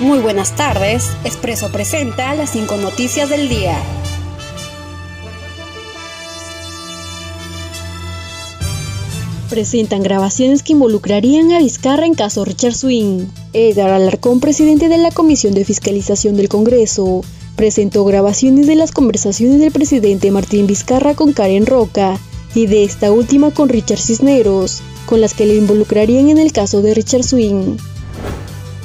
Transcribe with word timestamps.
Muy 0.00 0.18
buenas 0.20 0.56
tardes. 0.56 1.10
Expreso 1.24 1.70
presenta 1.70 2.34
las 2.34 2.52
cinco 2.52 2.78
noticias 2.78 3.28
del 3.28 3.50
día. 3.50 3.76
Presentan 9.50 10.02
grabaciones 10.02 10.62
que 10.62 10.72
involucrarían 10.72 11.52
a 11.52 11.58
Vizcarra 11.58 12.06
en 12.06 12.14
caso 12.14 12.46
Richard 12.46 12.74
Swing. 12.74 13.26
Edgar 13.52 13.90
Alarcón, 13.90 14.40
presidente 14.40 14.88
de 14.88 14.96
la 14.96 15.10
Comisión 15.10 15.52
de 15.52 15.66
Fiscalización 15.66 16.34
del 16.34 16.48
Congreso, 16.48 17.20
presentó 17.56 18.06
grabaciones 18.06 18.66
de 18.66 18.76
las 18.76 18.92
conversaciones 18.92 19.60
del 19.60 19.70
presidente 19.70 20.30
Martín 20.30 20.66
Vizcarra 20.66 21.14
con 21.14 21.34
Karen 21.34 21.66
Roca 21.66 22.18
y 22.54 22.66
de 22.66 22.84
esta 22.84 23.12
última 23.12 23.50
con 23.50 23.68
Richard 23.68 24.00
Cisneros, 24.00 24.80
con 25.04 25.20
las 25.20 25.34
que 25.34 25.44
le 25.44 25.56
involucrarían 25.56 26.30
en 26.30 26.38
el 26.38 26.52
caso 26.52 26.80
de 26.80 26.94
Richard 26.94 27.24
Swing. 27.24 27.76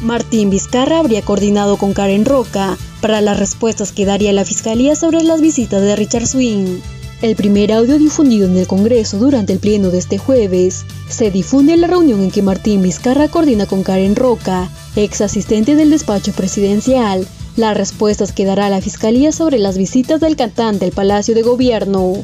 Martín 0.01 0.49
Vizcarra 0.49 0.99
habría 0.99 1.21
coordinado 1.21 1.77
con 1.77 1.93
Karen 1.93 2.25
Roca 2.25 2.77
para 3.01 3.21
las 3.21 3.39
respuestas 3.39 3.91
que 3.91 4.05
daría 4.05 4.33
la 4.33 4.45
Fiscalía 4.45 4.95
sobre 4.95 5.23
las 5.23 5.41
visitas 5.41 5.81
de 5.81 5.95
Richard 5.95 6.27
Swing. 6.27 6.79
El 7.21 7.35
primer 7.35 7.71
audio 7.71 7.97
difundido 7.97 8.45
en 8.47 8.57
el 8.57 8.67
Congreso 8.67 9.17
durante 9.17 9.53
el 9.53 9.59
pleno 9.59 9.89
de 9.89 9.99
este 9.99 10.17
jueves 10.17 10.85
se 11.09 11.31
difunde 11.31 11.73
en 11.73 11.81
la 11.81 11.87
reunión 11.87 12.21
en 12.21 12.29
que 12.29 12.41
Martín 12.41 12.81
Vizcarra 12.81 13.29
coordina 13.29 13.65
con 13.65 13.83
Karen 13.83 14.17
Roca, 14.17 14.69
ex 14.95 15.21
asistente 15.21 15.75
del 15.75 15.91
despacho 15.91 16.33
presidencial, 16.33 17.25
las 17.55 17.77
respuestas 17.77 18.33
que 18.33 18.45
dará 18.45 18.69
la 18.69 18.81
Fiscalía 18.81 19.31
sobre 19.31 19.59
las 19.59 19.77
visitas 19.77 20.19
del 20.19 20.35
cantante 20.35 20.85
al 20.85 20.91
Palacio 20.91 21.33
de 21.33 21.41
Gobierno. 21.41 22.15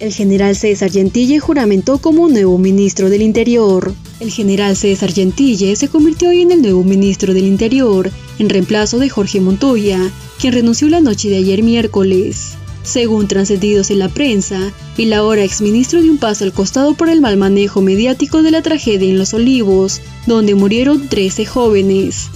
El 0.00 0.12
general 0.12 0.56
César 0.56 0.90
Gentille 0.90 1.38
juramentó 1.38 1.98
como 1.98 2.28
nuevo 2.28 2.58
ministro 2.58 3.10
del 3.10 3.22
Interior. 3.22 3.94
El 4.20 4.32
general 4.32 4.76
César 4.76 5.12
Gentille 5.12 5.76
se 5.76 5.86
convirtió 5.86 6.30
hoy 6.30 6.40
en 6.40 6.50
el 6.50 6.60
nuevo 6.60 6.82
ministro 6.82 7.34
del 7.34 7.44
Interior, 7.44 8.10
en 8.40 8.48
reemplazo 8.48 8.98
de 8.98 9.08
Jorge 9.08 9.40
Montoya, 9.40 10.10
quien 10.40 10.54
renunció 10.54 10.88
la 10.88 11.00
noche 11.00 11.28
de 11.28 11.36
ayer 11.36 11.62
miércoles. 11.62 12.54
Según 12.82 13.28
trascendidos 13.28 13.92
en 13.92 14.00
la 14.00 14.08
prensa, 14.08 14.72
el 14.96 15.12
ahora 15.12 15.44
exministro 15.44 16.02
dio 16.02 16.10
un 16.10 16.18
paso 16.18 16.42
al 16.42 16.52
costado 16.52 16.94
por 16.94 17.08
el 17.08 17.20
mal 17.20 17.36
manejo 17.36 17.80
mediático 17.80 18.42
de 18.42 18.50
la 18.50 18.60
tragedia 18.60 19.08
en 19.08 19.18
Los 19.18 19.34
Olivos, 19.34 20.00
donde 20.26 20.56
murieron 20.56 21.08
13 21.08 21.46
jóvenes. 21.46 22.26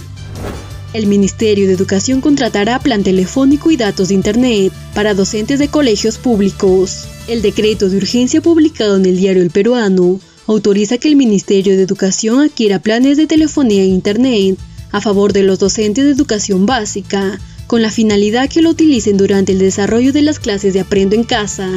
El 0.93 1.07
Ministerio 1.07 1.67
de 1.67 1.73
Educación 1.73 2.21
contratará 2.21 2.79
plan 2.79 3.03
telefónico 3.03 3.71
y 3.71 3.77
datos 3.77 4.07
de 4.07 4.13
Internet 4.13 4.71
para 4.93 5.15
docentes 5.15 5.59
de 5.59 5.67
colegios 5.67 6.17
públicos. 6.17 7.07
El 7.27 7.41
decreto 7.41 7.89
de 7.89 7.97
urgencia 7.97 8.39
publicado 8.39 8.95
en 8.95 9.05
el 9.05 9.17
diario 9.17 9.41
El 9.41 9.49
Peruano 9.49 10.21
autoriza 10.47 10.97
que 10.97 11.07
el 11.07 11.15
Ministerio 11.15 11.75
de 11.75 11.83
Educación 11.83 12.41
adquiera 12.41 12.79
planes 12.79 13.17
de 13.17 13.27
telefonía 13.27 13.83
e 13.83 13.87
Internet 13.87 14.57
a 14.91 15.01
favor 15.01 15.33
de 15.33 15.43
los 15.43 15.59
docentes 15.59 16.03
de 16.05 16.11
educación 16.11 16.65
básica, 16.65 17.39
con 17.67 17.81
la 17.81 17.89
finalidad 17.89 18.49
que 18.49 18.61
lo 18.61 18.69
utilicen 18.69 19.17
durante 19.17 19.51
el 19.51 19.59
desarrollo 19.59 20.13
de 20.13 20.21
las 20.21 20.39
clases 20.39 20.73
de 20.73 20.81
Aprendo 20.81 21.15
en 21.15 21.23
Casa. 21.23 21.69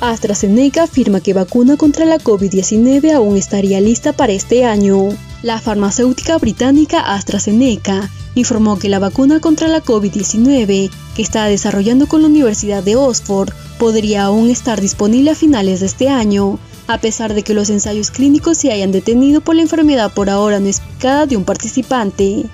AstraZeneca 0.00 0.84
afirma 0.84 1.20
que 1.20 1.34
vacuna 1.34 1.76
contra 1.76 2.06
la 2.06 2.16
COVID-19 2.18 3.12
aún 3.12 3.36
estaría 3.36 3.82
lista 3.82 4.14
para 4.14 4.32
este 4.32 4.64
año. 4.64 5.10
La 5.42 5.60
farmacéutica 5.60 6.38
británica 6.38 7.00
AstraZeneca 7.00 8.10
informó 8.34 8.78
que 8.78 8.88
la 8.88 8.98
vacuna 8.98 9.40
contra 9.40 9.68
la 9.68 9.82
COVID-19 9.82 10.90
que 11.14 11.22
está 11.22 11.44
desarrollando 11.46 12.06
con 12.06 12.22
la 12.22 12.28
Universidad 12.28 12.82
de 12.82 12.96
Oxford 12.96 13.52
podría 13.78 14.24
aún 14.24 14.48
estar 14.48 14.80
disponible 14.80 15.32
a 15.32 15.34
finales 15.34 15.80
de 15.80 15.86
este 15.86 16.08
año, 16.08 16.58
a 16.92 16.98
pesar 16.98 17.34
de 17.34 17.42
que 17.42 17.54
los 17.54 17.70
ensayos 17.70 18.10
clínicos 18.10 18.58
se 18.58 18.72
hayan 18.72 18.92
detenido 18.92 19.40
por 19.40 19.54
la 19.54 19.62
enfermedad 19.62 20.12
por 20.12 20.28
ahora 20.28 20.58
no 20.58 20.66
explicada 20.66 21.26
de 21.26 21.36
un 21.36 21.44
participante. 21.44 22.44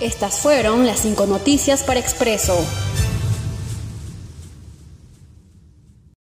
Estas 0.00 0.40
fueron 0.40 0.86
las 0.86 1.00
cinco 1.00 1.26
noticias 1.26 1.82
para 1.82 2.00
Expreso. 2.00 2.58